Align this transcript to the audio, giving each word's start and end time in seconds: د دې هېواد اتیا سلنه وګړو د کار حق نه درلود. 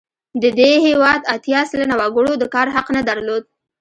د 0.41 0.43
دې 0.59 0.71
هېواد 0.85 1.21
اتیا 1.35 1.61
سلنه 1.69 1.95
وګړو 2.01 2.31
د 2.37 2.43
کار 2.53 2.67
حق 2.75 2.87
نه 2.95 3.01
درلود. 3.09 3.43